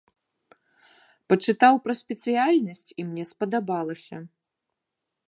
[1.31, 4.17] Пачытаў пра спецыяльнасць і мне спадабалася.